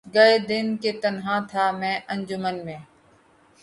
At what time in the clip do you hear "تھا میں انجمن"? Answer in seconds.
1.49-2.55